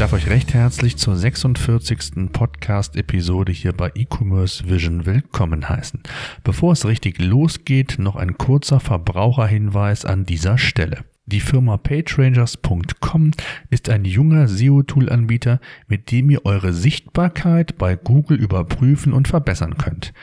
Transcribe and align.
darf 0.00 0.14
euch 0.14 0.30
recht 0.30 0.54
herzlich 0.54 0.96
zur 0.96 1.14
46. 1.14 2.32
Podcast-Episode 2.32 3.52
hier 3.52 3.74
bei 3.74 3.90
E-Commerce 3.94 4.66
Vision 4.66 5.04
willkommen 5.04 5.68
heißen. 5.68 6.00
Bevor 6.42 6.72
es 6.72 6.86
richtig 6.86 7.20
losgeht, 7.20 7.96
noch 7.98 8.16
ein 8.16 8.38
kurzer 8.38 8.80
Verbraucherhinweis 8.80 10.06
an 10.06 10.24
dieser 10.24 10.56
Stelle. 10.56 11.04
Die 11.26 11.40
Firma 11.40 11.76
PageRangers.com 11.76 13.32
ist 13.68 13.90
ein 13.90 14.06
junger 14.06 14.48
SEO-Tool-Anbieter, 14.48 15.60
mit 15.86 16.10
dem 16.10 16.30
ihr 16.30 16.46
eure 16.46 16.72
Sichtbarkeit 16.72 17.76
bei 17.76 17.94
Google 17.94 18.38
überprüfen 18.38 19.12
und 19.12 19.28
verbessern 19.28 19.76
könnt. 19.76 20.14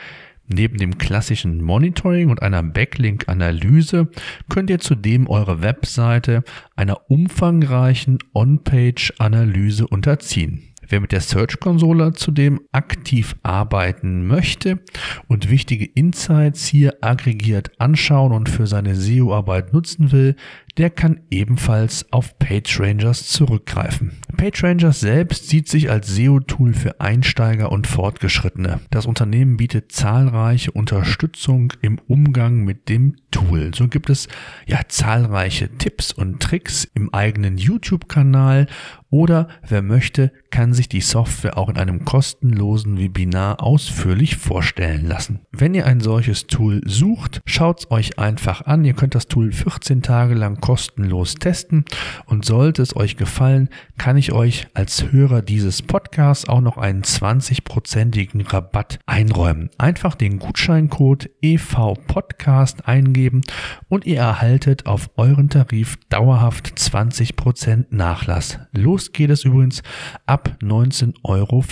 Neben 0.48 0.78
dem 0.78 0.98
klassischen 0.98 1.62
Monitoring 1.62 2.30
und 2.30 2.42
einer 2.42 2.64
Backlink-Analyse 2.64 4.08
könnt 4.50 4.70
ihr 4.70 4.80
zudem 4.80 5.28
eure 5.28 5.62
Webseite 5.62 6.44
einer 6.76 7.10
umfangreichen 7.12 8.20
On-Page-Analyse 8.34 9.88
unterziehen. 9.88 10.74
Wer 10.90 11.02
mit 11.02 11.12
der 11.12 11.20
Search-Konsole 11.20 12.14
zudem 12.14 12.62
aktiv 12.72 13.36
arbeiten 13.44 14.26
möchte 14.26 14.80
und 15.28 15.50
wichtige 15.50 15.84
Insights 15.84 16.66
hier 16.66 16.94
aggregiert 17.02 17.72
anschauen 17.78 18.32
und 18.32 18.48
für 18.48 18.68
seine 18.68 18.96
SEO-Arbeit 18.96 19.74
nutzen 19.74 20.14
will, 20.14 20.38
der 20.78 20.90
kann 20.90 21.22
ebenfalls 21.32 22.12
auf 22.12 22.38
PageRangers 22.38 23.28
zurückgreifen. 23.28 24.14
PageRangers 24.36 25.00
selbst 25.00 25.50
sieht 25.50 25.68
sich 25.68 25.90
als 25.90 26.08
SEO-Tool 26.08 26.74
für 26.74 27.02
Einsteiger 27.02 27.72
und 27.72 27.88
Fortgeschrittene. 27.88 28.82
Das 28.92 29.08
Unternehmen 29.08 29.58
bietet 29.58 29.92
zahlreiche 29.92 30.72
Unterstützung 30.72 31.74
im 31.82 32.00
Umgang 32.08 32.64
mit 32.64 32.90
dem 32.90 33.16
Tool. 33.32 33.72
So 33.74 33.88
gibt 33.88 34.10
es 34.10 34.28
ja 34.68 34.80
zahlreiche 34.88 35.70
Tipps 35.78 36.12
und 36.12 36.42
Tricks 36.42 36.88
im 36.94 37.14
eigenen 37.14 37.58
YouTube-Kanal 37.58 38.68
oder 39.10 39.48
wer 39.66 39.82
möchte, 39.82 40.34
kann 40.50 40.74
sich 40.74 40.90
die 40.90 41.02
Software 41.02 41.58
auch 41.58 41.70
in 41.70 41.78
einem 41.78 42.04
kostenlosen 42.04 43.00
Webinar 43.00 43.64
ausführlich 43.64 44.36
vorstellen 44.36 45.06
lassen. 45.06 45.40
Wenn 45.52 45.74
ihr 45.74 45.86
ein 45.86 46.02
solches 46.02 46.48
Tool 46.48 46.82
sucht, 46.86 47.42
schaut's 47.46 47.90
euch 47.90 48.20
einfach 48.20 48.66
an. 48.66 48.84
Ihr 48.84 48.94
könnt 48.94 49.16
das 49.16 49.28
Tool 49.28 49.52
14 49.52 50.02
Tage 50.02 50.34
lang 50.34 50.60
kostenlos 50.68 51.36
testen 51.36 51.86
und 52.26 52.44
sollte 52.44 52.82
es 52.82 52.94
euch 52.94 53.16
gefallen, 53.16 53.70
kann 53.98 54.18
ich 54.18 54.34
euch 54.34 54.68
als 54.74 55.14
Hörer 55.14 55.42
dieses 55.42 55.82
Podcasts 55.82 56.50
auch 56.50 56.60
noch 56.60 56.78
einen 56.78 57.04
20-prozentigen 57.04 58.46
Rabatt 58.46 59.00
einräumen. 59.06 59.70
Einfach 59.78 60.16
den 60.16 60.40
Gutscheincode 60.40 61.30
EV 61.42 61.94
Podcast 62.08 62.86
eingeben 62.86 63.44
und 63.88 64.06
ihr 64.06 64.18
erhaltet 64.18 64.88
auf 64.88 65.10
euren 65.16 65.48
Tarif 65.48 65.96
dauerhaft 66.10 66.74
20% 66.78 67.86
Nachlass. 67.92 68.60
Los 68.74 69.14
geht 69.14 69.30
es 69.30 69.46
übrigens 69.46 69.84
ab 70.26 70.58
19,95 70.62 71.14
Euro. 71.24 71.64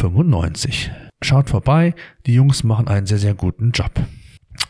Schaut 1.22 1.50
vorbei, 1.50 1.96
die 2.26 2.34
Jungs 2.34 2.64
machen 2.64 2.88
einen 2.88 3.08
sehr, 3.08 3.20
sehr 3.20 3.34
guten 3.34 3.72
Job. 3.72 3.92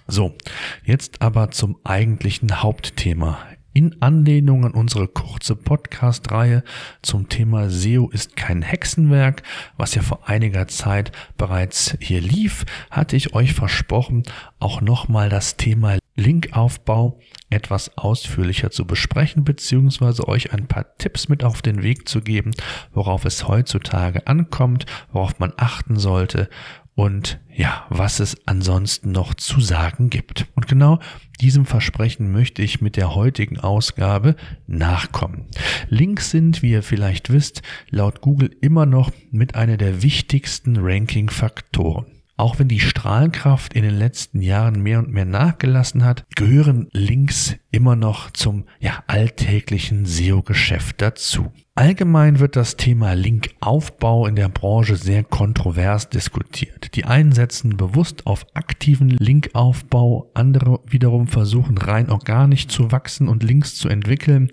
So, 0.08 0.36
jetzt 0.84 1.22
aber 1.22 1.52
zum 1.52 1.78
eigentlichen 1.84 2.64
Hauptthema 2.64 3.38
in 3.76 4.02
Anlehnung 4.02 4.64
an 4.64 4.72
unsere 4.72 5.10
kurze 5.10 5.54
Podcast-Reihe 5.54 6.64
zum 7.02 7.28
Thema 7.28 7.70
SEO 7.70 8.10
ist 8.10 8.38
kein 8.38 8.62
Hexenwerk, 8.62 9.44
was 9.76 9.96
ja 9.96 10.02
vor 10.02 10.30
einiger 10.30 10.70
Zeit 10.70 11.12
bereits 11.38 11.98
hier 12.00 12.22
lief, 12.22 12.66
hatte 12.90 13.18
ich 13.18 13.36
euch 13.36 13.54
versprochen, 13.54 14.24
auch 14.60 14.80
nochmal 14.80 15.28
das 15.28 15.58
Thema 15.58 15.98
Linkaufbau 16.16 17.20
etwas 17.50 17.98
ausführlicher 17.98 18.72
zu 18.72 18.88
besprechen, 18.88 19.44
beziehungsweise 19.44 20.26
euch 20.26 20.54
ein 20.54 20.68
paar 20.68 20.96
Tipps 20.98 21.28
mit 21.28 21.44
auf 21.44 21.62
den 21.62 21.84
Weg 21.84 22.08
zu 22.08 22.22
geben, 22.22 22.52
worauf 22.94 23.26
es 23.26 23.46
heutzutage 23.50 24.26
ankommt, 24.26 24.86
worauf 25.12 25.38
man 25.40 25.52
achten 25.58 25.98
sollte 25.98 26.50
und 26.96 27.40
ja, 27.54 27.86
was 27.90 28.20
es 28.20 28.38
ansonsten 28.48 29.12
noch 29.12 29.34
zu 29.34 29.60
sagen 29.60 30.10
gibt. 30.10 30.48
Und 30.56 30.68
genau 30.68 31.00
diesem 31.42 31.66
Versprechen 31.66 32.32
möchte 32.32 32.62
ich 32.62 32.82
mit 32.82 32.96
der 32.96 33.14
heutigen 33.14 33.60
Ausgabe 33.60 34.36
nachkommen. 34.66 35.46
Links 35.90 36.32
sind, 36.32 36.62
wie 36.62 36.72
ihr 36.72 36.84
vielleicht 36.84 37.32
wisst, 37.32 37.62
laut 37.90 38.22
Google 38.22 38.56
immer 38.62 38.86
noch 38.86 39.12
mit 39.30 39.56
einer 39.56 39.78
der 39.78 40.02
wichtigsten 40.02 40.78
Ranking-Faktoren. 40.78 42.06
Auch 42.38 42.60
wenn 42.60 42.68
die 42.68 42.82
Strahlkraft 42.82 43.74
in 43.74 43.84
den 43.84 43.98
letzten 43.98 44.42
Jahren 44.42 44.82
mehr 44.82 45.00
und 45.00 45.10
mehr 45.10 45.26
nachgelassen 45.26 46.04
hat, 46.04 46.26
gehören 46.36 46.90
Links 46.92 47.56
immer 47.72 47.96
noch 47.96 48.32
zum 48.32 48.66
ja, 48.80 49.04
alltäglichen 49.08 50.06
SEO-Geschäft 50.06 51.02
dazu. 51.02 51.54
Allgemein 51.78 52.40
wird 52.40 52.56
das 52.56 52.78
Thema 52.78 53.16
Linkaufbau 53.16 54.28
in 54.28 54.38
der 54.38 54.48
Branche 54.48 54.96
sehr 54.96 55.26
kontrovers 55.26 56.08
diskutiert. 56.08 56.96
Die 56.96 57.04
einen 57.04 57.34
setzen 57.34 57.76
bewusst 57.76 58.26
auf 58.28 58.46
aktiven 58.54 59.10
Linkaufbau, 59.10 60.32
andere 60.34 60.80
wiederum 60.88 61.28
versuchen 61.28 61.78
rein 61.78 62.10
organisch 62.10 62.70
zu 62.70 62.94
wachsen 62.94 63.28
und 63.28 63.44
Links 63.44 63.76
zu 63.76 63.90
entwickeln. 63.90 64.52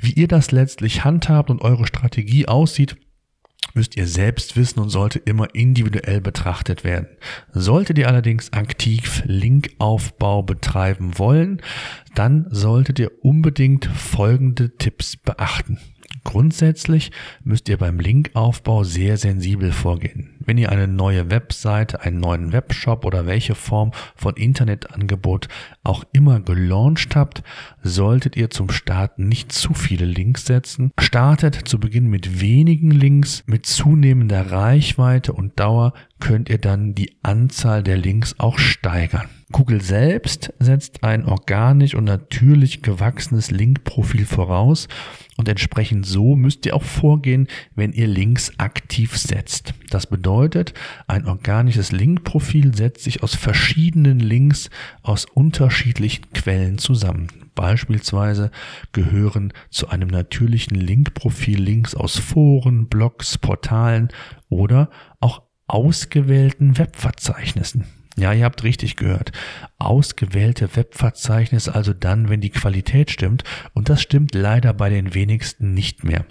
Wie 0.00 0.12
ihr 0.12 0.28
das 0.28 0.52
letztlich 0.52 1.02
handhabt 1.02 1.50
und 1.50 1.60
eure 1.60 1.88
Strategie 1.88 2.46
aussieht, 2.46 2.94
müsst 3.74 3.96
ihr 3.96 4.06
selbst 4.06 4.56
wissen 4.56 4.78
und 4.78 4.90
sollte 4.90 5.18
immer 5.18 5.52
individuell 5.52 6.20
betrachtet 6.20 6.84
werden. 6.84 7.08
Solltet 7.52 7.98
ihr 7.98 8.06
allerdings 8.06 8.52
aktiv 8.52 9.24
Linkaufbau 9.26 10.44
betreiben 10.44 11.18
wollen, 11.18 11.62
dann 12.14 12.46
solltet 12.50 13.00
ihr 13.00 13.10
unbedingt 13.22 13.86
folgende 13.86 14.76
Tipps 14.76 15.16
beachten. 15.16 15.80
Grundsätzlich 16.24 17.10
müsst 17.42 17.68
ihr 17.68 17.76
beim 17.78 17.98
Linkaufbau 17.98 18.84
sehr 18.84 19.16
sensibel 19.16 19.72
vorgehen. 19.72 20.36
Wenn 20.42 20.56
ihr 20.56 20.72
eine 20.72 20.88
neue 20.88 21.30
Webseite, 21.30 22.00
einen 22.00 22.18
neuen 22.18 22.52
Webshop 22.52 23.04
oder 23.04 23.26
welche 23.26 23.54
Form 23.54 23.92
von 24.16 24.36
Internetangebot 24.36 25.48
auch 25.84 26.04
immer 26.12 26.40
gelauncht 26.40 27.14
habt, 27.14 27.42
solltet 27.82 28.36
ihr 28.36 28.48
zum 28.48 28.70
Starten 28.70 29.28
nicht 29.28 29.52
zu 29.52 29.74
viele 29.74 30.06
Links 30.06 30.46
setzen. 30.46 30.92
Startet 30.98 31.56
zu 31.68 31.78
Beginn 31.78 32.08
mit 32.08 32.40
wenigen 32.40 32.90
Links. 32.90 33.44
Mit 33.46 33.66
zunehmender 33.66 34.50
Reichweite 34.50 35.34
und 35.34 35.60
Dauer 35.60 35.92
könnt 36.20 36.48
ihr 36.48 36.58
dann 36.58 36.94
die 36.94 37.16
Anzahl 37.22 37.82
der 37.82 37.98
Links 37.98 38.34
auch 38.38 38.58
steigern. 38.58 39.28
Google 39.52 39.80
selbst 39.80 40.52
setzt 40.60 41.02
ein 41.02 41.24
organisch 41.24 41.94
und 41.96 42.04
natürlich 42.04 42.82
gewachsenes 42.82 43.50
Linkprofil 43.50 44.24
voraus 44.24 44.86
und 45.36 45.48
entsprechend 45.48 46.06
so 46.06 46.36
müsst 46.36 46.66
ihr 46.66 46.76
auch 46.76 46.84
vorgehen, 46.84 47.48
wenn 47.74 47.92
ihr 47.92 48.06
Links 48.06 48.52
aktiv 48.58 49.16
setzt. 49.16 49.74
Das 49.90 50.06
bedeutet, 50.06 50.30
ein 51.06 51.26
organisches 51.26 51.92
Linkprofil 51.92 52.74
setzt 52.74 53.04
sich 53.04 53.22
aus 53.22 53.34
verschiedenen 53.34 54.20
Links 54.20 54.70
aus 55.02 55.26
unterschiedlichen 55.26 56.32
Quellen 56.32 56.78
zusammen. 56.78 57.28
Beispielsweise 57.54 58.50
gehören 58.92 59.52
zu 59.70 59.88
einem 59.88 60.08
natürlichen 60.08 60.76
Linkprofil 60.76 61.60
Links 61.60 61.94
aus 61.94 62.18
Foren, 62.18 62.88
Blogs, 62.88 63.38
Portalen 63.38 64.08
oder 64.48 64.88
auch 65.20 65.42
ausgewählten 65.66 66.78
Webverzeichnissen. 66.78 67.99
Ja, 68.20 68.34
ihr 68.34 68.44
habt 68.44 68.64
richtig 68.64 68.96
gehört. 68.96 69.32
Ausgewählte 69.78 70.76
Webverzeichnisse 70.76 71.74
also 71.74 71.94
dann, 71.94 72.28
wenn 72.28 72.42
die 72.42 72.50
Qualität 72.50 73.10
stimmt. 73.10 73.44
Und 73.72 73.88
das 73.88 74.02
stimmt 74.02 74.34
leider 74.34 74.74
bei 74.74 74.90
den 74.90 75.14
wenigsten 75.14 75.72
nicht 75.72 76.04
mehr. 76.04 76.26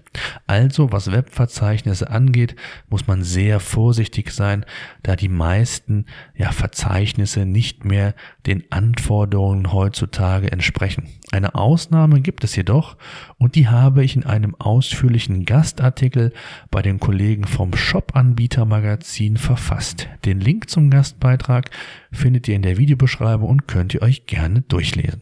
Also, 0.45 0.91
was 0.91 1.11
Webverzeichnisse 1.11 2.11
angeht, 2.11 2.55
muss 2.89 3.07
man 3.07 3.23
sehr 3.23 3.59
vorsichtig 3.59 4.31
sein, 4.31 4.65
da 5.01 5.15
die 5.15 5.29
meisten 5.29 6.05
ja, 6.35 6.51
Verzeichnisse 6.51 7.47
nicht 7.47 7.85
mehr 7.85 8.13
den 8.45 8.71
Anforderungen 8.71 9.73
heutzutage 9.73 10.51
entsprechen. 10.51 11.07
Eine 11.31 11.55
Ausnahme 11.55 12.21
gibt 12.21 12.43
es 12.43 12.55
jedoch 12.55 12.97
und 13.37 13.55
die 13.55 13.67
habe 13.67 14.03
ich 14.03 14.15
in 14.15 14.25
einem 14.25 14.55
ausführlichen 14.55 15.45
Gastartikel 15.45 16.33
bei 16.69 16.83
den 16.83 16.99
Kollegen 16.99 17.45
vom 17.45 17.75
Shop-Anbieter 17.75 18.65
Magazin 18.65 19.37
verfasst. 19.37 20.07
Den 20.25 20.39
Link 20.39 20.69
zum 20.69 20.89
Gastbeitrag 20.89 21.69
findet 22.11 22.47
ihr 22.47 22.55
in 22.55 22.61
der 22.61 22.77
Videobeschreibung 22.77 23.49
und 23.49 23.67
könnt 23.67 23.93
ihr 23.93 24.01
euch 24.01 24.25
gerne 24.25 24.61
durchlesen. 24.61 25.21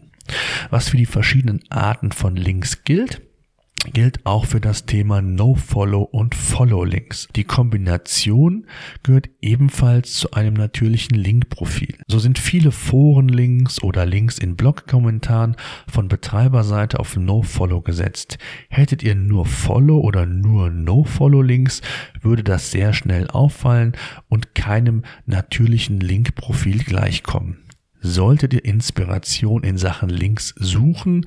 Was 0.70 0.90
für 0.90 0.98
die 0.98 1.06
verschiedenen 1.06 1.62
Arten 1.70 2.12
von 2.12 2.36
Links 2.36 2.84
gilt, 2.84 3.22
gilt 3.94 4.26
auch 4.26 4.46
für 4.46 4.60
das 4.60 4.86
Thema 4.86 5.22
No-Follow 5.22 6.02
und 6.02 6.36
Follow-Links. 6.36 7.28
Die 7.36 7.44
Kombination 7.44 8.66
gehört 9.04 9.30
ebenfalls 9.42 10.14
zu 10.14 10.32
einem 10.32 10.56
natürlichen 10.56 11.18
Link-Profil. 11.18 11.98
So 12.08 12.20
sind 12.20 12.40
viele 12.40 12.72
Foren-Links 12.72 13.82
oder 13.82 14.06
Links 14.06 14.40
in 14.40 14.56
Blog-Kommentaren 14.56 15.56
von 15.88 16.08
Betreiberseite 16.08 17.00
auf 17.00 17.16
No-Follow 17.16 17.82
gesetzt. 17.82 18.38
Hättet 18.70 19.04
ihr 19.04 19.16
nur 19.16 19.46
Follow 19.46 20.00
oder 20.00 20.26
nur 20.26 20.70
No-Follow-Links, 20.70 21.82
würde 22.22 22.44
das 22.44 22.72
sehr 22.72 22.94
schnell 22.94 23.28
auffallen 23.28 23.94
und 24.28 24.56
keinem 24.56 25.04
natürlichen 25.26 26.00
Link-Profil 26.00 26.80
gleichkommen. 26.80 27.60
Solltet 28.00 28.54
ihr 28.54 28.64
Inspiration 28.64 29.64
in 29.64 29.78
Sachen 29.78 30.10
Links 30.10 30.54
suchen, 30.58 31.26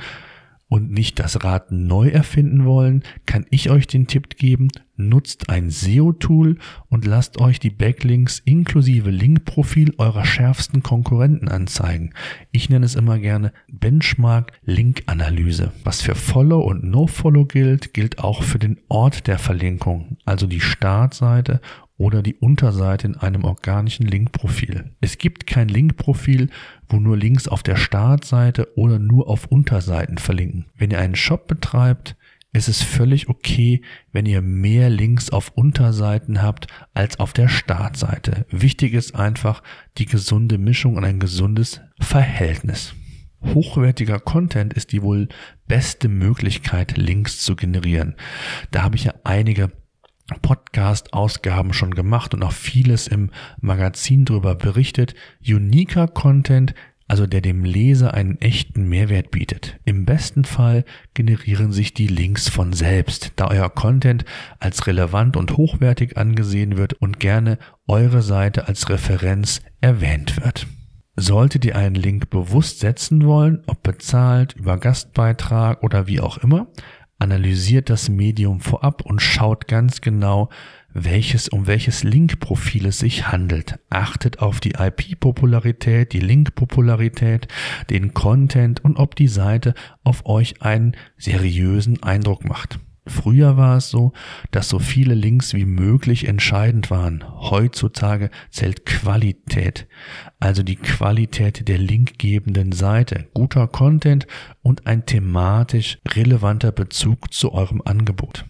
und 0.71 0.91
nicht 0.93 1.19
das 1.19 1.45
Rad 1.45 1.73
neu 1.73 2.09
erfinden 2.09 2.65
wollen, 2.65 3.03
kann 3.27 3.45
ich 3.51 3.71
euch 3.71 3.89
den 3.89 4.07
Tipp 4.07 4.37
geben, 4.37 4.69
nutzt 4.97 5.51
ein 5.51 5.69
SEO-Tool 5.69 6.59
und 6.89 7.05
lasst 7.05 7.41
euch 7.41 7.59
die 7.59 7.71
Backlinks 7.71 8.41
inklusive 8.45 9.11
Linkprofil 9.11 9.95
eurer 9.99 10.25
schärfsten 10.25 10.83
Konkurrenten 10.83 11.49
anzeigen. 11.49 12.15
Ich 12.53 12.71
nenne 12.71 12.87
es 12.87 12.95
immer 12.95 13.19
gerne 13.19 13.53
Benchmark-Link-Analyse. 13.69 15.73
Was 15.83 16.03
für 16.03 16.15
Follow 16.15 16.61
und 16.61 16.85
No-Follow 16.85 17.47
gilt, 17.47 17.93
gilt 17.93 18.21
auch 18.21 18.45
für 18.45 18.61
den 18.61 18.79
Ort 18.89 19.27
der 19.27 19.39
Verlinkung, 19.39 20.19
also 20.25 20.47
die 20.47 20.61
Startseite 20.61 21.61
oder 22.01 22.23
die 22.23 22.35
Unterseite 22.37 23.07
in 23.07 23.17
einem 23.19 23.45
organischen 23.45 24.07
Linkprofil. 24.07 24.91
Es 25.03 25.19
gibt 25.19 25.47
kein 25.47 25.69
Linkprofil, 25.69 26.49
wo 26.89 26.97
nur 26.97 27.15
Links 27.15 27.47
auf 27.47 27.63
der 27.63 27.77
Startseite 27.77 28.75
oder 28.75 28.99
nur 28.99 29.29
auf 29.29 29.45
Unterseiten 29.49 30.17
verlinken. 30.17 30.65
Wenn 30.75 30.91
ihr 30.91 30.99
einen 30.99 31.15
Shop 31.15 31.47
betreibt, 31.47 32.17
ist 32.55 32.69
es 32.69 32.83
völlig 32.83 33.29
okay, 33.29 33.83
wenn 34.13 34.25
ihr 34.25 34.41
mehr 34.41 34.89
Links 34.89 35.29
auf 35.29 35.51
Unterseiten 35.55 36.41
habt 36.41 36.69
als 36.95 37.21
auf 37.21 37.35
der 37.35 37.49
Startseite. 37.49 38.47
Wichtig 38.49 38.95
ist 38.95 39.15
einfach 39.15 39.63
die 39.99 40.07
gesunde 40.07 40.57
Mischung 40.57 40.97
und 40.97 41.05
ein 41.05 41.21
gesundes 41.21 41.83
Verhältnis. 42.01 42.95
Hochwertiger 43.45 44.21
Content 44.21 44.73
ist 44.73 44.93
die 44.93 45.03
wohl 45.03 45.29
beste 45.69 46.09
Möglichkeit, 46.09 46.97
Links 46.97 47.41
zu 47.41 47.57
generieren. 47.57 48.17
Da 48.71 48.85
habe 48.85 48.97
ich 48.97 49.05
ja 49.05 49.15
einige 49.23 49.71
Podcast-Ausgaben 50.43 51.73
schon 51.73 51.95
gemacht 51.95 52.35
und 52.35 52.43
auch 52.43 52.53
vieles 52.53 53.07
im 53.07 53.31
Magazin 53.61 54.25
darüber 54.25 54.55
berichtet. 54.55 55.15
Uniker 55.47 56.07
Content, 56.09 56.75
also 57.09 57.27
der 57.27 57.41
dem 57.41 57.65
Leser 57.65 58.15
einen 58.15 58.41
echten 58.41 58.89
Mehrwert 58.89 59.33
bietet. 59.33 59.81
Im 59.85 60.05
besten 60.05 60.45
Fall 60.45 60.85
generieren 61.15 61.73
sich 61.73 61.93
die 61.93 62.07
Links 62.07 62.49
von 62.49 62.73
selbst, 62.73 63.33
da 63.35 63.49
euer 63.49 63.69
Content 63.69 64.25
als 64.61 64.87
relevant 64.87 65.37
und 65.37 65.57
hochwertig 65.57 66.17
angesehen 66.17 66.77
wird 66.77 66.93
und 66.95 67.19
gerne 67.19 67.59
eure 67.89 68.23
Seite 68.23 68.69
als 68.69 68.89
Referenz 68.89 69.61
erwähnt 69.81 70.41
wird. 70.41 70.69
Solltet 71.17 71.65
ihr 71.65 71.77
einen 71.77 71.97
Link 71.97 72.31
bewusst 72.31 72.79
setzen 72.79 73.27
wollen, 73.27 73.63
ob 73.67 73.83
bezahlt, 73.83 74.55
über 74.55 74.79
Gastbeitrag 74.79 75.83
oder 75.83 76.07
wie 76.07 76.21
auch 76.21 76.39
immer, 76.39 76.69
analysiert 77.21 77.91
das 77.91 78.09
Medium 78.09 78.61
vorab 78.61 79.03
und 79.03 79.21
schaut 79.21 79.69
ganz 79.69 80.01
genau, 80.01 80.49
welches, 80.93 81.49
um 81.49 81.67
welches 81.67 82.03
Link-Profil 82.03 82.87
es 82.87 82.99
sich 82.99 83.29
handelt. 83.29 83.79
Achtet 83.91 84.41
auf 84.41 84.61
die 84.61 84.75
IP-Popularität, 84.79 86.13
die 86.13 86.21
Link-Popularität, 86.21 87.47
den 87.91 88.13
Content 88.15 88.85
und 88.85 88.97
ob 88.97 89.15
die 89.15 89.29
Seite 89.29 89.75
auf 90.03 90.27
euch 90.27 90.63
einen 90.63 90.97
seriösen 91.17 92.03
Eindruck 92.03 92.45
macht. 92.45 92.81
Früher 93.11 93.57
war 93.57 93.77
es 93.77 93.91
so, 93.91 94.13
dass 94.53 94.69
so 94.69 94.79
viele 94.79 95.15
Links 95.15 95.53
wie 95.53 95.65
möglich 95.65 96.29
entscheidend 96.29 96.91
waren. 96.91 97.25
Heutzutage 97.27 98.31
zählt 98.51 98.87
Qualität, 98.87 99.89
also 100.39 100.63
die 100.63 100.77
Qualität 100.77 101.69
der 101.69 101.79
linkgebenden 101.79 102.73
Seite, 102.73 103.29
guter 103.35 103.67
Content 103.67 104.27
und 104.63 104.87
ein 104.87 105.05
thematisch 105.07 105.99
relevanter 106.09 106.73
Bezug 106.73 107.35
zu 107.35 107.53
eurem 107.53 107.83
Angebot. 107.85 108.47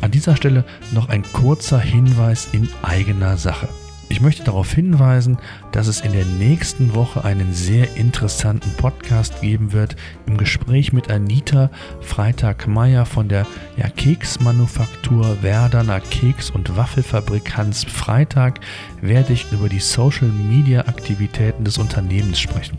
An 0.00 0.12
dieser 0.12 0.36
Stelle 0.36 0.64
noch 0.92 1.08
ein 1.08 1.24
kurzer 1.24 1.80
Hinweis 1.80 2.48
in 2.52 2.68
eigener 2.82 3.36
Sache. 3.36 3.68
Ich 4.10 4.22
möchte 4.22 4.42
darauf 4.42 4.72
hinweisen, 4.72 5.36
dass 5.72 5.86
es 5.86 6.00
in 6.00 6.12
der 6.12 6.24
nächsten 6.24 6.94
Woche 6.94 7.24
einen 7.24 7.52
sehr 7.52 7.94
interessanten 7.96 8.70
Podcast 8.78 9.42
geben 9.42 9.72
wird 9.72 9.96
im 10.26 10.38
Gespräch 10.38 10.94
mit 10.94 11.10
Anita 11.10 11.70
Freitag-Meyer 12.00 13.04
von 13.04 13.28
der 13.28 13.46
ja, 13.76 13.88
Keksmanufaktur 13.90 15.42
Werderner 15.42 16.00
Keks- 16.00 16.50
und 16.50 16.74
Waffelfabrik 16.74 17.56
Hans 17.58 17.84
Freitag 17.84 18.60
werde 19.00 19.32
ich 19.32 19.50
über 19.52 19.68
die 19.68 19.80
Social 19.80 20.28
Media 20.28 20.80
Aktivitäten 20.82 21.64
des 21.64 21.78
Unternehmens 21.78 22.40
sprechen. 22.40 22.78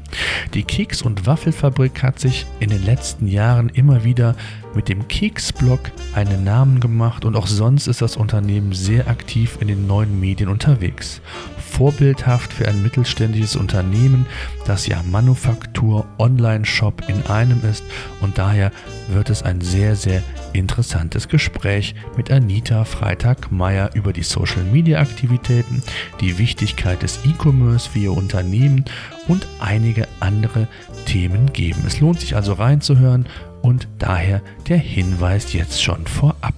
Die 0.53 0.63
Keks- 0.63 1.01
und 1.01 1.25
Waffelfabrik 1.25 2.03
hat 2.03 2.19
sich 2.19 2.45
in 2.59 2.69
den 2.69 2.83
letzten 2.83 3.27
Jahren 3.27 3.69
immer 3.69 4.03
wieder 4.03 4.35
mit 4.75 4.89
dem 4.89 5.07
Keksblog 5.07 5.79
einen 6.13 6.43
Namen 6.43 6.79
gemacht 6.79 7.25
und 7.25 7.35
auch 7.35 7.47
sonst 7.47 7.87
ist 7.87 8.01
das 8.01 8.17
Unternehmen 8.17 8.73
sehr 8.73 9.07
aktiv 9.07 9.57
in 9.59 9.67
den 9.67 9.87
neuen 9.87 10.19
Medien 10.19 10.49
unterwegs. 10.49 11.21
Vorbildhaft 11.69 12.51
für 12.51 12.67
ein 12.67 12.81
mittelständisches 12.81 13.55
Unternehmen, 13.55 14.25
das 14.65 14.87
ja 14.87 15.01
Manufaktur, 15.03 16.07
Online-Shop 16.17 17.03
in 17.07 17.25
einem 17.27 17.61
ist 17.69 17.83
und 18.21 18.37
daher 18.37 18.71
wird 19.09 19.29
es 19.29 19.43
ein 19.43 19.61
sehr, 19.61 19.95
sehr 19.95 20.23
interessantes 20.53 21.27
Gespräch 21.27 21.95
mit 22.17 22.31
Anita 22.31 22.83
Freitag-Meyer 22.83 23.91
über 23.93 24.13
die 24.13 24.23
Social-Media-Aktivitäten, 24.23 25.83
die 26.19 26.37
Wichtigkeit 26.37 27.01
des 27.03 27.19
E-Commerce 27.25 27.89
für 27.89 27.99
ihr 27.99 28.13
Unternehmen 28.13 28.85
und 29.27 29.47
einige 29.59 30.07
andere 30.19 30.67
Themen 31.05 31.53
geben. 31.53 31.83
Es 31.85 31.99
lohnt 31.99 32.19
sich 32.19 32.35
also 32.35 32.53
reinzuhören 32.53 33.27
und 33.61 33.87
daher 33.99 34.41
der 34.67 34.77
Hinweis 34.77 35.53
jetzt 35.53 35.81
schon 35.81 36.07
vorab. 36.07 36.55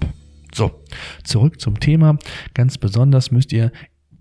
So, 0.53 0.71
zurück 1.23 1.61
zum 1.61 1.79
Thema. 1.79 2.17
Ganz 2.53 2.77
besonders 2.77 3.31
müsst 3.31 3.53
ihr 3.53 3.71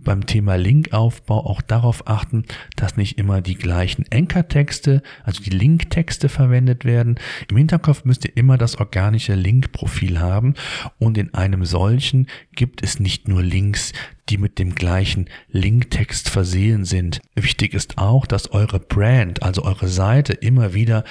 beim 0.02 0.26
Thema 0.26 0.56
Linkaufbau 0.56 1.46
auch 1.46 1.62
darauf 1.62 2.06
achten, 2.06 2.44
dass 2.76 2.96
nicht 2.96 3.18
immer 3.18 3.40
die 3.40 3.54
gleichen 3.54 4.04
Ankertexte, 4.12 5.02
also 5.24 5.42
die 5.42 5.50
Linktexte 5.50 6.28
verwendet 6.28 6.84
werden. 6.84 7.18
Im 7.48 7.56
Hinterkopf 7.56 8.04
müsst 8.04 8.24
ihr 8.24 8.36
immer 8.36 8.58
das 8.58 8.76
organische 8.76 9.34
Linkprofil 9.34 10.20
haben 10.20 10.54
und 10.98 11.18
in 11.18 11.34
einem 11.34 11.64
solchen 11.64 12.26
gibt 12.54 12.82
es 12.82 13.00
nicht 13.00 13.28
nur 13.28 13.42
Links, 13.42 13.92
die 14.28 14.38
mit 14.38 14.58
dem 14.58 14.74
gleichen 14.74 15.28
Linktext 15.48 16.28
versehen 16.28 16.84
sind. 16.84 17.20
Wichtig 17.34 17.74
ist 17.74 17.98
auch, 17.98 18.26
dass 18.26 18.52
eure 18.52 18.78
Brand, 18.78 19.42
also 19.42 19.64
eure 19.64 19.88
Seite 19.88 20.32
immer 20.32 20.74
wieder 20.74 21.04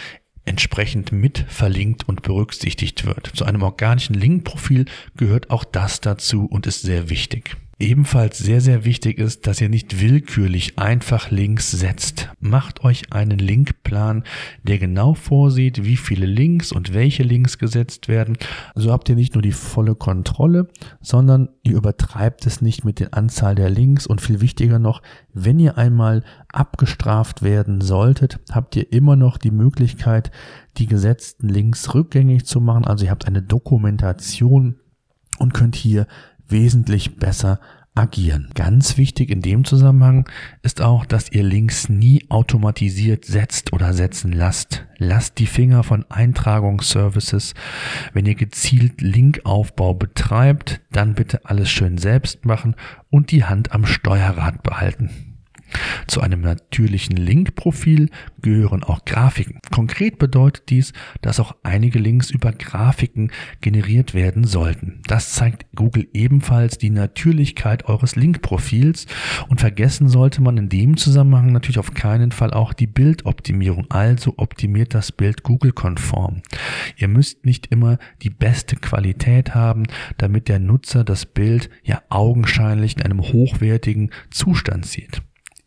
entsprechend 0.46 1.12
mit 1.12 1.46
verlinkt 1.48 2.08
und 2.08 2.24
berücksichtigt 2.24 3.06
wird. 3.06 3.32
Zu 3.36 3.46
einem 3.46 3.62
organischen 3.62 4.16
Linkprofil 4.16 4.86
gehört 5.16 5.52
auch 5.52 5.64
das 5.64 6.02
dazu 6.02 6.46
und 6.46 6.66
ist 6.66 6.82
sehr 6.82 7.10
wichtig. 7.10 7.56
Ebenfalls 7.82 8.38
sehr, 8.38 8.60
sehr 8.60 8.84
wichtig 8.84 9.18
ist, 9.18 9.48
dass 9.48 9.62
ihr 9.62 9.70
nicht 9.70 10.02
willkürlich 10.02 10.78
einfach 10.78 11.32
Links 11.32 11.72
setzt. 11.72 12.30
Macht 12.42 12.84
euch 12.84 13.14
einen 13.14 13.40
Linkplan, 13.40 14.26
der 14.64 14.80
genau 14.80 15.14
vorsieht, 15.14 15.86
wie 15.86 15.96
viele 15.96 16.26
Links 16.26 16.74
und 16.74 16.94
welche 16.94 17.24
Links 17.24 17.58
gesetzt 17.58 18.10
werden. 18.10 18.38
So 18.76 18.92
habt 18.92 19.08
ihr 19.08 19.16
nicht 19.16 19.34
nur 19.34 19.42
die 19.42 19.54
volle 19.54 19.96
Kontrolle, 19.96 20.68
sondern 21.00 21.48
ihr 21.64 21.78
übertreibt 21.78 22.46
es 22.46 22.62
nicht 22.62 22.84
mit 22.84 23.00
der 23.00 23.14
Anzahl 23.14 23.56
der 23.56 23.70
Links 23.70 24.06
und 24.06 24.20
viel 24.20 24.42
wichtiger 24.42 24.78
noch, 24.78 25.02
wenn 25.34 25.58
ihr 25.58 25.78
einmal 25.78 26.26
abgestraft 26.52 27.44
werden 27.44 27.80
solltet, 27.80 28.42
habt 28.52 28.76
ihr 28.76 28.92
immer 28.92 29.16
noch 29.16 29.38
die 29.38 29.52
Möglichkeit, 29.52 30.32
die 30.78 30.88
gesetzten 30.88 31.48
Links 31.48 31.94
rückgängig 31.94 32.46
zu 32.46 32.60
machen. 32.60 32.84
Also 32.84 33.06
ihr 33.06 33.12
habt 33.12 33.26
eine 33.26 33.42
Dokumentation 33.42 34.76
und 35.38 35.54
könnt 35.54 35.76
hier 35.78 36.08
wesentlich 36.52 37.18
besser 37.18 37.60
agieren. 37.96 38.50
Ganz 38.56 38.98
wichtig 38.98 39.30
in 39.30 39.42
dem 39.42 39.66
Zusammenhang 39.66 40.28
ist 40.62 40.82
auch, 40.82 41.06
dass 41.06 41.32
ihr 41.32 41.44
Links 41.44 41.90
nie 41.90 42.26
automatisiert 42.30 43.26
setzt 43.26 43.74
oder 43.74 43.94
setzen 43.94 44.32
lasst. 44.32 44.86
Lasst 44.98 45.40
die 45.40 45.48
Finger 45.48 45.84
von 45.84 46.06
Eintragungsservices. 46.10 47.54
Wenn 48.14 48.26
ihr 48.26 48.36
gezielt 48.36 49.02
Linkaufbau 49.02 49.94
betreibt, 49.94 50.82
dann 50.92 51.16
bitte 51.16 51.46
alles 51.46 51.70
schön 51.70 51.98
selbst 51.98 52.46
machen 52.46 52.76
und 53.10 53.32
die 53.32 53.44
Hand 53.44 53.72
am 53.74 53.86
Steuerrad 53.86 54.64
behalten. 54.64 55.29
Zu 56.08 56.22
einem 56.22 56.42
natürlichen 56.42 57.16
Linkprofil 57.18 58.10
gehören 58.42 58.84
auch 58.84 59.06
Grafiken. 59.06 59.60
Konkret 59.72 60.18
bedeutet 60.18 60.70
dies, 60.70 60.94
dass 61.22 61.40
auch 61.40 61.56
einige 61.64 62.00
Links 62.00 62.32
über 62.32 62.52
Grafiken 62.52 63.32
generiert 63.62 64.14
werden 64.14 64.44
sollten. 64.46 65.02
Das 65.08 65.34
zeigt 65.34 65.66
Google 65.76 66.08
ebenfalls 66.14 66.78
die 66.78 66.90
Natürlichkeit 66.90 67.86
eures 67.86 68.16
Linkprofils 68.16 69.06
und 69.48 69.60
vergessen 69.60 70.10
sollte 70.10 70.42
man 70.42 70.58
in 70.58 70.70
dem 70.70 70.98
Zusammenhang 70.98 71.52
natürlich 71.52 71.80
auf 71.80 71.94
keinen 71.94 72.32
Fall 72.32 72.52
auch 72.52 72.74
die 72.74 72.88
Bildoptimierung. 72.88 73.86
Also 73.90 74.34
optimiert 74.38 74.94
das 74.94 75.12
Bild 75.12 75.44
Google-konform. 75.44 76.42
Ihr 76.98 77.08
müsst 77.08 77.46
nicht 77.46 77.68
immer 77.68 77.98
die 78.22 78.30
beste 78.30 78.76
Qualität 78.76 79.56
haben, 79.56 79.84
damit 80.18 80.48
der 80.48 80.60
Nutzer 80.60 81.04
das 81.04 81.26
Bild 81.26 81.70
ja 81.84 82.02
augenscheinlich 82.10 82.98
in 82.98 83.04
einem 83.04 83.22
hochwertigen 83.22 84.12
Zustand 84.32 84.86
sieht. 84.86 85.22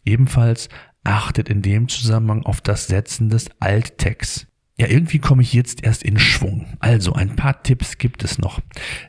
Ebenfalls 0.05 0.69
achtet 1.05 1.49
in 1.49 1.63
dem 1.63 1.89
Zusammenhang 1.89 2.45
auf 2.45 2.61
das 2.61 2.87
Setzen 2.87 3.29
des 3.29 3.51
Alttext. 3.61 4.47
Ja, 4.79 4.89
irgendwie 4.89 5.19
komme 5.19 5.43
ich 5.43 5.53
jetzt 5.53 5.85
erst 5.85 6.03
in 6.03 6.19
Schwung. 6.19 6.67
Also 6.81 7.13
ein 7.13 7.37
paar 7.37 7.63
Tipps 7.63 7.99
gibt 7.99 8.25
es 8.25 8.39
noch. 8.39 8.59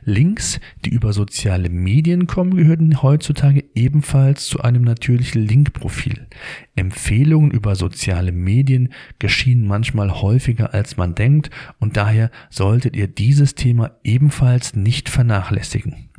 Links, 0.04 0.60
die 0.84 0.90
über 0.90 1.14
soziale 1.14 1.70
Medien 1.70 2.26
kommen, 2.26 2.54
gehören 2.54 3.02
heutzutage 3.02 3.64
ebenfalls 3.74 4.46
zu 4.46 4.60
einem 4.60 4.82
natürlichen 4.82 5.42
Linkprofil. 5.42 6.28
Empfehlungen 6.76 7.50
über 7.50 7.76
soziale 7.76 8.30
Medien 8.30 8.92
geschehen 9.18 9.66
manchmal 9.66 10.20
häufiger 10.20 10.74
als 10.74 10.98
man 10.98 11.14
denkt 11.14 11.50
und 11.80 11.96
daher 11.96 12.30
solltet 12.50 12.94
ihr 12.94 13.08
dieses 13.08 13.54
Thema 13.54 13.98
ebenfalls 14.04 14.76
nicht 14.76 15.08
vernachlässigen. 15.08 16.10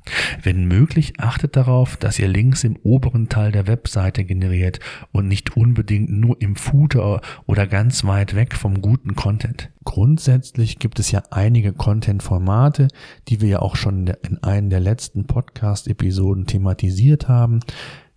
Wenn 0.42 0.66
möglich, 0.66 1.20
achtet 1.20 1.56
darauf, 1.56 1.98
dass 1.98 2.20
ihr 2.20 2.28
Links 2.28 2.64
im 2.64 2.78
oberen 2.84 3.30
Teil 3.30 3.52
der 3.52 3.68
Webseite 3.68 4.24
generiert 4.24 4.80
und 5.12 5.28
nicht 5.28 5.58
unbedingt 5.58 6.10
nur 6.10 6.40
im 6.42 6.56
Footer 6.56 7.22
oder 7.46 7.68
ganz 7.68 8.04
weit 8.04 8.36
weg 8.36 8.56
vom 8.56 8.82
guten 8.82 9.16
Content. 9.16 9.72
Grundsätzlich 9.84 10.80
gibt 10.80 11.00
es 11.00 11.12
ja 11.12 11.24
einige 11.32 11.74
Content-Formate, 11.74 12.88
die 13.28 13.42
wir 13.42 13.50
ja 13.50 13.60
auch 13.60 13.76
schon 13.76 14.08
in 14.08 14.44
einem 14.44 14.70
der 14.70 14.80
letzten 14.80 15.26
Podcast-Episoden 15.26 16.46
thematisiert 16.46 17.28
haben, 17.28 17.60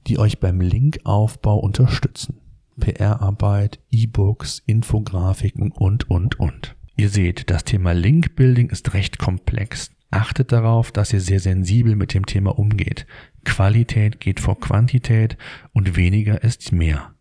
die 0.07 0.19
euch 0.19 0.41
beim 0.41 0.61
Linkaufbau 0.61 1.59
unterstützen. 1.59 2.39
PR-Arbeit, 2.81 3.81
E-Books, 3.91 4.63
Infografiken 4.67 5.73
und, 5.73 6.09
und, 6.09 6.39
und. 6.39 6.77
Ihr 6.97 7.11
seht, 7.11 7.51
das 7.51 7.65
Thema 7.65 7.93
Link-Building 7.93 8.71
ist 8.71 8.95
recht 8.95 9.19
komplex. 9.19 9.91
Achtet 10.11 10.53
darauf, 10.53 10.91
dass 10.91 11.13
ihr 11.13 11.21
sehr 11.21 11.41
sensibel 11.41 11.95
mit 11.95 12.15
dem 12.15 12.25
Thema 12.25 12.59
umgeht. 12.59 13.07
Qualität 13.45 14.21
geht 14.21 14.41
vor 14.41 14.59
Quantität 14.59 15.37
und 15.73 15.97
weniger 15.97 16.43
ist 16.43 16.73
mehr. 16.73 17.13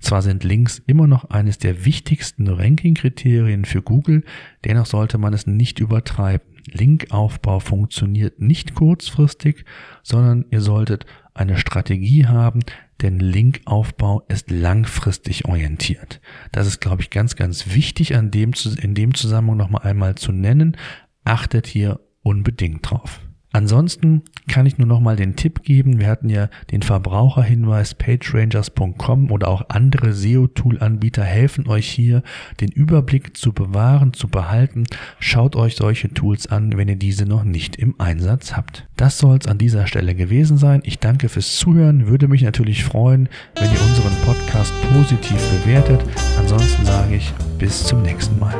Zwar 0.00 0.22
sind 0.22 0.44
Links 0.44 0.82
immer 0.86 1.06
noch 1.06 1.30
eines 1.30 1.58
der 1.58 1.84
wichtigsten 1.84 2.48
Ranking-Kriterien 2.48 3.64
für 3.64 3.82
Google, 3.82 4.24
dennoch 4.64 4.86
sollte 4.86 5.18
man 5.18 5.32
es 5.32 5.46
nicht 5.46 5.78
übertreiben. 5.78 6.46
Linkaufbau 6.70 7.58
funktioniert 7.60 8.40
nicht 8.40 8.74
kurzfristig, 8.74 9.64
sondern 10.02 10.44
ihr 10.50 10.60
solltet 10.60 11.06
eine 11.34 11.56
Strategie 11.56 12.26
haben, 12.26 12.60
denn 13.00 13.18
Linkaufbau 13.18 14.22
ist 14.28 14.50
langfristig 14.50 15.46
orientiert. 15.46 16.20
Das 16.52 16.66
ist, 16.66 16.80
glaube 16.80 17.02
ich, 17.02 17.10
ganz, 17.10 17.34
ganz 17.36 17.74
wichtig 17.74 18.14
an 18.14 18.30
dem, 18.30 18.52
in 18.80 18.94
dem 18.94 19.14
Zusammenhang 19.14 19.56
nochmal 19.56 19.82
einmal 19.82 20.14
zu 20.14 20.30
nennen. 20.30 20.76
Achtet 21.24 21.66
hier 21.66 22.00
unbedingt 22.22 22.90
drauf. 22.90 23.20
Ansonsten 23.52 24.22
kann 24.48 24.64
ich 24.64 24.78
nur 24.78 24.88
noch 24.88 25.00
mal 25.00 25.14
den 25.14 25.36
Tipp 25.36 25.62
geben. 25.62 26.00
Wir 26.00 26.08
hatten 26.08 26.30
ja 26.30 26.48
den 26.70 26.80
Verbraucherhinweis 26.80 27.94
pagerangers.com 27.94 29.30
oder 29.30 29.48
auch 29.48 29.68
andere 29.68 30.14
SEO-Tool-Anbieter 30.14 31.22
helfen 31.22 31.68
euch 31.68 31.86
hier, 31.86 32.22
den 32.60 32.70
Überblick 32.70 33.36
zu 33.36 33.52
bewahren, 33.52 34.14
zu 34.14 34.28
behalten. 34.28 34.84
Schaut 35.20 35.54
euch 35.54 35.76
solche 35.76 36.12
Tools 36.14 36.46
an, 36.46 36.78
wenn 36.78 36.88
ihr 36.88 36.96
diese 36.96 37.26
noch 37.26 37.44
nicht 37.44 37.76
im 37.76 38.00
Einsatz 38.00 38.56
habt. 38.56 38.88
Das 38.96 39.18
soll 39.18 39.36
es 39.36 39.46
an 39.46 39.58
dieser 39.58 39.86
Stelle 39.86 40.14
gewesen 40.14 40.56
sein. 40.56 40.80
Ich 40.84 40.98
danke 40.98 41.28
fürs 41.28 41.56
Zuhören. 41.56 42.06
Würde 42.06 42.28
mich 42.28 42.42
natürlich 42.42 42.84
freuen, 42.84 43.28
wenn 43.56 43.70
ihr 43.70 43.82
unseren 43.82 44.14
Podcast 44.24 44.72
positiv 44.94 45.36
bewertet. 45.62 46.00
Ansonsten 46.38 46.86
sage 46.86 47.16
ich 47.16 47.30
bis 47.58 47.84
zum 47.84 48.00
nächsten 48.00 48.38
Mal. 48.38 48.54